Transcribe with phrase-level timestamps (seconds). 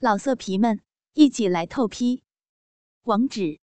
[0.00, 0.80] 老色皮们，
[1.14, 2.22] 一起来透批！
[3.02, 3.58] 网址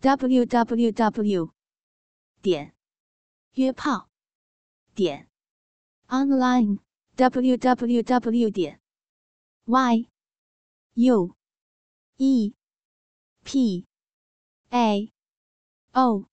[0.00, 1.52] ：w w w
[2.40, 2.74] 点
[3.52, 4.08] 约炮
[4.94, 5.28] 点
[6.06, 6.78] online
[7.16, 8.80] w w w 点
[9.66, 10.08] y
[10.94, 11.36] u
[12.16, 12.54] e
[13.44, 13.86] p
[14.70, 15.12] a
[15.92, 16.30] o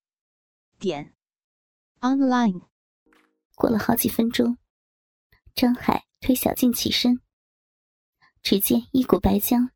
[0.80, 1.14] 点
[2.00, 2.62] online。
[3.56, 4.58] 过了好几分钟，
[5.54, 7.25] 张海推小静起身。
[8.46, 9.70] 只见一股白浆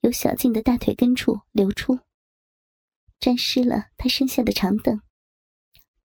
[0.00, 1.98] 由小静的大腿根处流出，
[3.20, 4.98] 沾湿了她身下的长凳。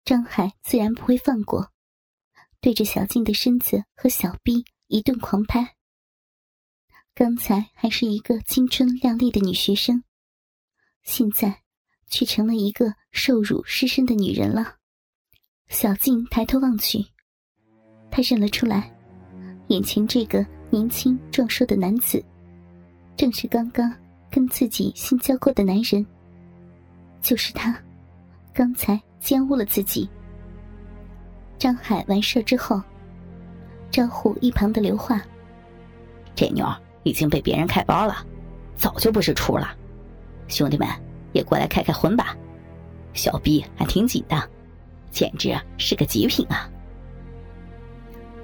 [0.07, 1.71] 张海自然不会放过，
[2.63, 5.77] 对着小静的身子和小臂一顿狂拍。
[7.15, 10.03] 刚才还是一个青春靓丽的女学生，
[11.03, 11.61] 现在
[12.07, 14.77] 却成了一个受辱失身的女人了。
[15.69, 17.05] 小静抬头望去，
[18.11, 18.97] 她认了出来，
[19.69, 20.58] 眼前这个。
[20.71, 22.23] 年轻壮硕的男子，
[23.17, 23.93] 正是刚刚
[24.31, 26.05] 跟自己性交过的男人。
[27.21, 27.75] 就是他，
[28.53, 30.09] 刚才奸污了自己。
[31.59, 32.81] 张海完事之后，
[33.91, 35.21] 招呼一旁的刘化
[36.37, 36.67] ：“这妞
[37.03, 38.25] 已经被别人开包了，
[38.77, 39.75] 早就不是处了。
[40.47, 40.87] 兄弟们
[41.33, 42.37] 也过来开开荤吧，
[43.15, 44.49] 小逼还挺紧的，
[45.11, 46.71] 简直是个极品啊！”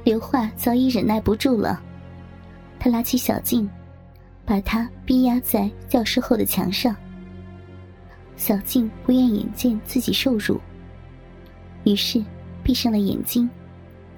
[0.04, 1.80] 刘化早已忍耐不住了。
[2.84, 3.66] 他拉起小静，
[4.44, 6.94] 把她逼压在教室后的墙上。
[8.36, 10.60] 小静不愿眼见自己受辱，
[11.84, 12.22] 于是
[12.62, 13.48] 闭上了眼睛，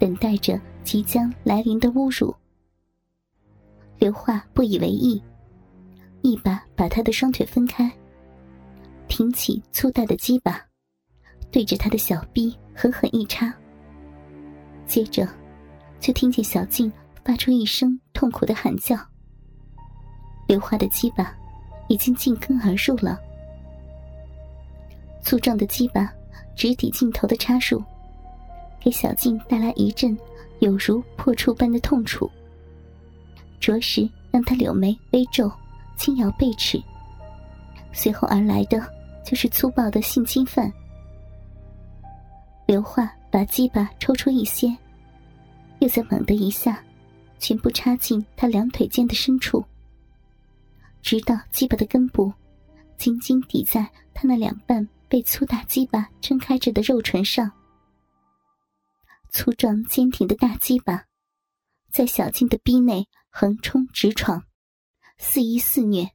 [0.00, 2.34] 等待着即将来临的侮辱。
[4.00, 5.22] 刘化不以为意，
[6.22, 7.88] 一把把她的双腿分开，
[9.06, 10.60] 挺起粗大的鸡巴，
[11.52, 13.54] 对着他的小臂狠狠一插。
[14.86, 15.24] 接着，
[16.00, 16.92] 就听见小静。
[17.26, 18.96] 发出一声痛苦的喊叫。
[20.46, 21.36] 刘华的鸡巴
[21.88, 23.18] 已经进根而入了，
[25.20, 26.08] 粗壮的鸡巴
[26.54, 27.82] 直抵尽头的插入，
[28.78, 30.16] 给小静带来一阵
[30.60, 32.30] 有如破处般的痛楚，
[33.58, 35.50] 着实让他柳眉微皱，
[35.96, 36.80] 轻摇背齿。
[37.92, 38.80] 随后而来的
[39.24, 40.72] 就是粗暴的性侵犯。
[42.66, 44.72] 刘华把鸡巴抽出一些，
[45.80, 46.80] 又再猛的一下。
[47.38, 49.64] 全部插进他两腿间的深处，
[51.02, 52.32] 直到鸡巴的根部
[52.96, 57.52] 紧紧抵在他那两半被粗大鸡巴撑开着的肉唇上。
[59.30, 61.04] 粗壮坚挺的大鸡巴
[61.90, 64.44] 在小静的逼内横冲直闯，
[65.18, 66.10] 肆意肆虐。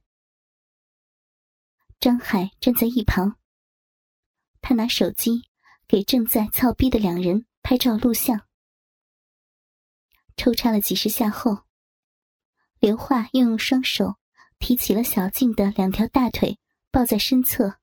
[2.00, 3.36] 张海站在一旁，
[4.60, 5.42] 他拿手机
[5.86, 8.40] 给正在操逼的两人拍照录像。
[10.36, 11.64] 抽插了几十下后，
[12.80, 14.16] 刘化又用双手
[14.58, 16.58] 提起了小静的两条大腿，
[16.90, 17.76] 抱在身侧，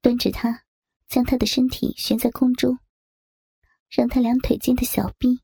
[0.00, 0.64] 端着她，
[1.08, 2.78] 将她的身体悬在空中，
[3.88, 5.40] 让她两腿间的小臂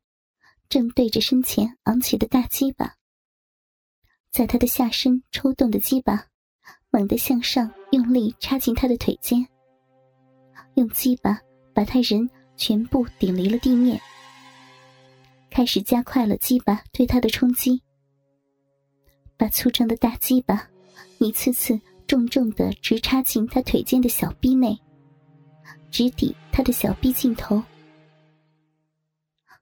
[0.69, 2.97] 正对着身前昂起的大鸡巴，
[4.31, 6.27] 在她的下身抽动的鸡巴
[6.91, 9.47] 猛地向上用力插进她的腿间，
[10.75, 11.41] 用鸡巴
[11.73, 14.01] 把她人全部顶离了地面。
[15.51, 17.83] 开始加快了鸡巴对他的冲击，
[19.37, 20.71] 把粗壮的大鸡巴
[21.19, 24.79] 一次次重重的直插进他腿间的小臂内，
[25.91, 27.61] 直抵他的小臂尽头。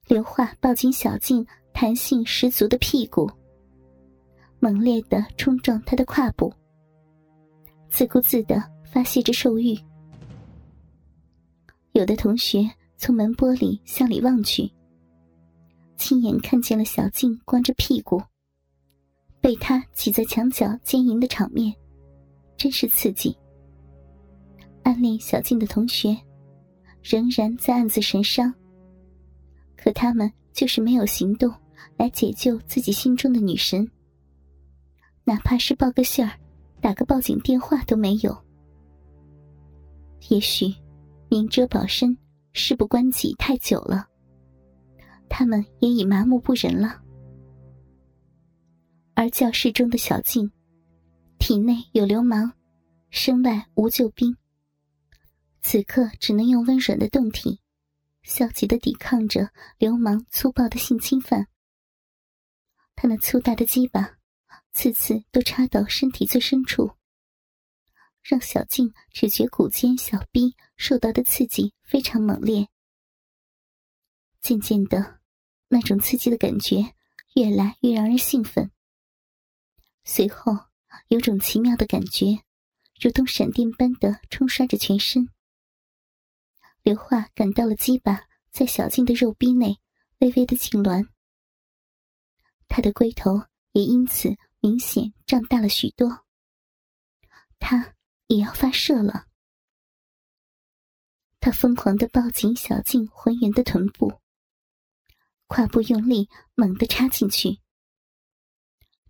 [0.07, 3.31] 刘化抱紧小静弹性十足的屁股，
[4.61, 6.53] 猛烈的冲撞他的胯部，
[7.89, 9.79] 自顾自的发泄着兽欲。
[11.93, 14.71] 有的同学从门玻璃向里望去。
[15.99, 18.23] 亲眼看见了小静光着屁股，
[19.41, 21.75] 被他挤在墙角奸淫的场面，
[22.57, 23.37] 真是刺激。
[24.85, 26.17] 暗恋小静的同学，
[27.03, 28.55] 仍然在暗自神伤。
[29.77, 31.53] 可他们就是没有行动
[31.97, 33.87] 来解救自己心中的女神，
[35.25, 36.33] 哪怕是报个信儿、
[36.81, 38.35] 打个报警电话都没有。
[40.31, 40.73] 也许，
[41.29, 42.17] 明哲保身、
[42.53, 44.08] 事不关己太久了。
[45.29, 47.03] 他们也已麻木不仁了，
[49.15, 50.51] 而教室中的小静，
[51.39, 52.53] 体内有流氓，
[53.11, 54.37] 身外无救兵。
[55.61, 57.61] 此刻只能用温软的胴体，
[58.23, 61.47] 消极的抵抗着流氓粗暴的性侵犯。
[62.97, 64.19] 他那粗大的鸡巴，
[64.73, 66.93] 次次都插到身体最深处，
[68.23, 72.69] 让小静只觉骨尖小臂受到的刺激非常猛烈。
[74.41, 75.18] 渐渐的。
[75.69, 76.95] 那种刺激的感觉
[77.35, 78.71] 越来越让人兴奋。
[80.05, 80.57] 随后
[81.09, 82.43] 有种奇妙的感觉，
[82.99, 85.29] 如同闪电般的冲刷着全身。
[86.83, 89.79] 刘化感到了鸡巴在小静的肉壁内
[90.19, 91.07] 微微的痉挛，
[92.67, 93.43] 他的龟头
[93.73, 96.25] 也因此明显胀大了许多。
[97.59, 97.95] 他
[98.29, 99.27] 也要发射了。
[101.41, 104.21] 他疯狂的抱紧小静浑圆的臀部，
[105.49, 107.59] 胯部用力猛地插进去，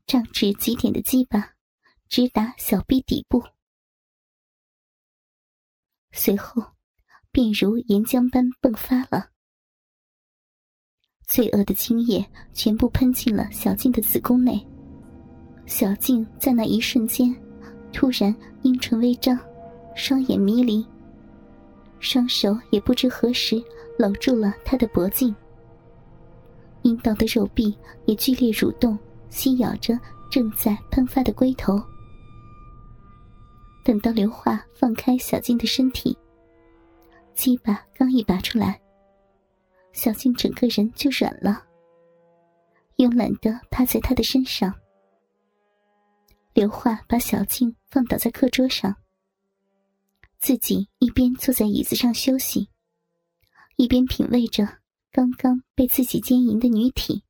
[0.06, 1.54] 胀至极点的鸡巴
[2.08, 3.42] 直达小臂底部，
[6.12, 6.62] 随后
[7.32, 9.30] 便如岩浆般迸发了，
[11.26, 12.24] 罪恶的精液
[12.54, 14.64] 全部喷进了小静的子宫内。
[15.66, 17.34] 小静在那一瞬间，
[17.92, 19.38] 突然阴唇微张，
[19.94, 20.86] 双眼迷离。
[22.00, 23.62] 双手也不知何时
[23.98, 25.34] 搂住了他的脖颈，
[26.82, 27.76] 阴道的肉壁
[28.06, 28.98] 也剧烈蠕动，
[29.30, 29.98] 吸咬着
[30.30, 31.82] 正在喷发的龟头。
[33.84, 36.16] 等到刘化放开小静的身体，
[37.34, 38.80] 鸡巴刚一拔出来，
[39.92, 41.64] 小静整个人就软了，
[42.96, 44.74] 慵懒的趴在他的身上。
[46.52, 48.94] 刘化把小静放倒在课桌上。
[50.40, 52.68] 自己一边坐在椅子上休息，
[53.76, 54.68] 一边品味着
[55.10, 57.24] 刚刚被自己奸淫的女体。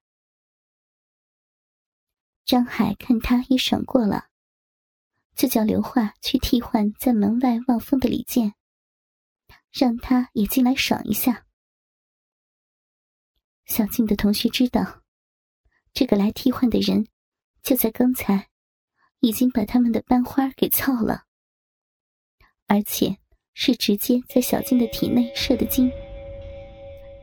[2.44, 4.28] 张海看他也爽过了，
[5.34, 8.54] 就叫刘化去替换在门外望风的李健，
[9.70, 11.46] 让他也进来爽一下。
[13.66, 15.02] 小静的同学知道，
[15.92, 17.06] 这个来替换的人
[17.62, 18.48] 就在刚才，
[19.20, 21.26] 已经把他们的班花给操了。
[22.66, 23.18] 而且
[23.52, 25.90] 是直接在小静的体内射的精，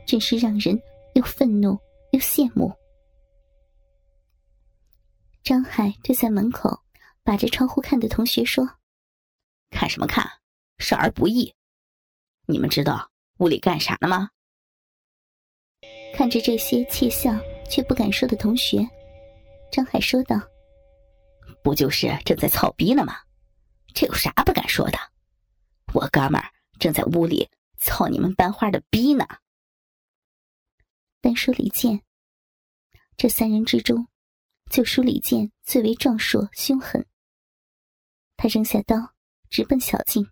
[0.06, 0.80] 真是让人
[1.13, 1.78] 又愤怒
[2.12, 2.74] 又羡慕。
[5.44, 6.80] 张海对在门口
[7.24, 8.68] 把着窗户看的同学说
[9.69, 10.28] ：“看什么看？
[10.80, 11.54] 少儿不宜。
[12.48, 14.30] 你们知道屋里干啥呢吗？”
[16.16, 17.31] 看着这些窃笑
[17.69, 18.88] 却不敢说的同学，
[19.72, 20.40] 张海说道
[21.62, 23.18] ：“不就是正在操逼呢吗？
[23.94, 24.98] 这有啥不敢说的？”
[25.94, 26.50] 我哥们儿
[26.80, 29.25] 正在屋里操你们班花的逼呢。
[31.25, 32.04] 单说李健，
[33.18, 34.07] 这三人之中，
[34.69, 37.04] 就属李健最为壮硕凶狠。
[38.38, 39.16] 他扔下刀，
[39.50, 40.30] 直奔小静。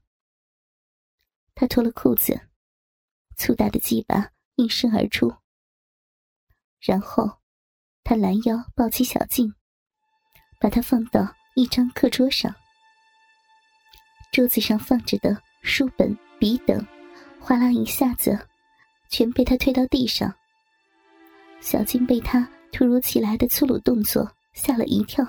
[1.56, 2.40] 他脱了裤子，
[3.36, 5.36] 粗大的鸡巴应声而出。
[6.80, 7.42] 然后，
[8.04, 9.52] 他拦腰抱起小静，
[10.60, 12.54] 把她放到一张课桌上。
[14.32, 15.42] 桌子上放着的。
[15.64, 16.86] 书本、笔等，
[17.40, 18.48] 哗啦一下子，
[19.10, 20.38] 全被他推到地上。
[21.64, 25.26] 小静被他突如其来的粗鲁动作吓了一跳。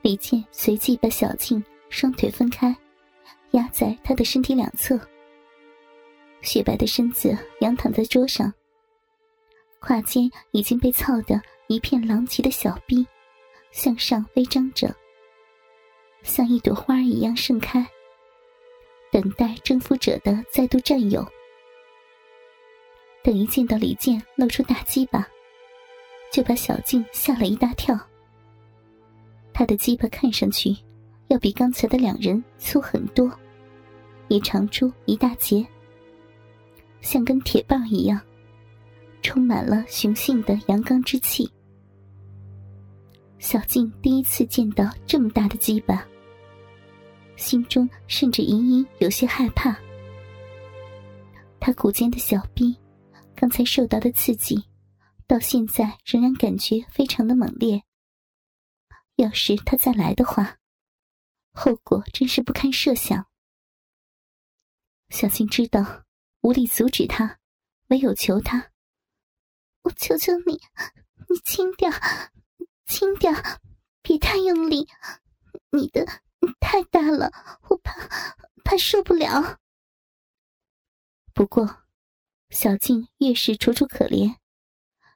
[0.00, 2.74] 李健随即把小静双腿分开，
[3.50, 4.98] 压在他的身体两侧。
[6.40, 8.50] 雪白的身子仰躺在桌上，
[9.80, 13.06] 胯间已经被操得一片狼藉的小臂，
[13.72, 14.90] 向上微张着，
[16.22, 17.86] 像一朵花一样盛开。
[19.12, 21.22] 等待征服者的再度占有。
[23.22, 25.26] 等一见到李健露出大鸡巴，
[26.32, 27.98] 就把小静吓了一大跳。
[29.52, 30.74] 他的鸡巴看上去
[31.28, 33.30] 要比刚才的两人粗很多，
[34.28, 35.66] 也长出一大截，
[37.02, 38.18] 像根铁棒一样，
[39.22, 41.50] 充满了雄性的阳刚之气。
[43.38, 46.06] 小静第一次见到这么大的鸡巴。
[47.36, 49.74] 心中甚至隐隐有些害怕。
[51.58, 52.76] 他骨尖的小臂，
[53.40, 54.68] 刚才受到的刺激，
[55.26, 57.84] 到现在仍然感觉非常的猛烈。
[59.16, 60.58] 要是他再来的话，
[61.52, 63.30] 后果真是不堪设想。
[65.08, 66.04] 小新知道
[66.42, 67.38] 无力阻止他，
[67.88, 68.72] 唯有求他
[69.84, 70.60] ：“我求求你，
[71.30, 71.90] 你轻点，
[72.84, 73.34] 轻点，
[74.02, 74.86] 别太用力，
[75.70, 76.06] 你的。”
[76.60, 77.32] 太大了，
[77.70, 78.06] 我怕
[78.64, 79.58] 怕受不了。
[81.32, 81.84] 不过，
[82.50, 84.36] 小静越是楚楚可怜，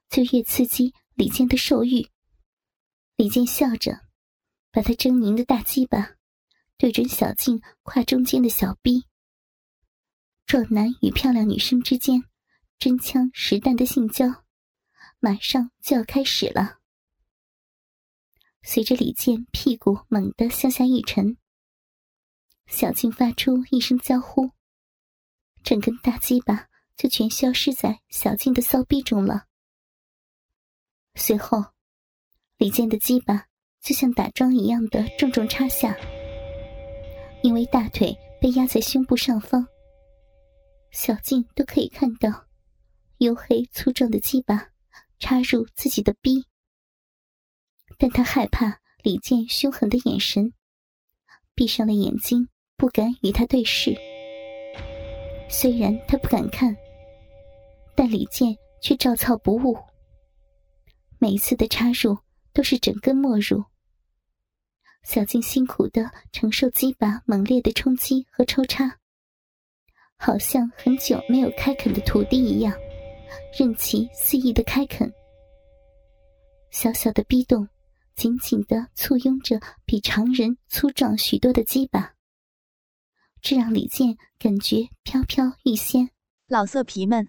[0.08, 2.08] 就越刺激李健的兽欲。
[3.16, 4.06] 李健笑着，
[4.70, 6.14] 把他狰狞的大鸡巴
[6.78, 9.06] 对准小静胯中间的小臂。
[10.46, 12.22] 壮男与漂亮女生之间
[12.78, 14.44] 真枪实弹的性交，
[15.18, 16.78] 马上就要开始了。
[18.62, 21.36] 随着李健屁股猛地向下一沉，
[22.66, 24.52] 小静发出一声娇呼，
[25.64, 29.46] 整根大鸡巴就全消失在小静的骚逼中了。
[31.14, 31.64] 随后，
[32.56, 33.46] 李健的鸡巴
[33.80, 35.96] 就像打桩一样的重重插下。
[37.42, 39.66] 因为大腿被压在胸部上方，
[40.90, 42.46] 小静都可以看到
[43.18, 44.70] 黝黑粗壮的鸡巴
[45.18, 46.46] 插入自己的逼，
[47.98, 50.54] 但她害怕李健凶狠的眼神，
[51.54, 53.94] 闭上了眼睛，不敢与他对视。
[55.50, 56.74] 虽然她不敢看，
[57.96, 59.76] 但李健却照操不误，
[61.18, 62.18] 每一次的插入
[62.52, 63.64] 都是整根没入。
[65.02, 68.98] 小静辛苦的承受鸡巴猛烈的冲击和抽插，
[70.16, 72.74] 好像很久没有开垦的土地一样，
[73.58, 75.12] 任其肆意的开垦。
[76.70, 77.68] 小小的逼洞，
[78.16, 82.14] 紧紧的簇拥着比常人粗壮许多的鸡巴，
[83.42, 86.10] 这让李健感觉飘飘欲仙。
[86.46, 87.28] 老色皮们，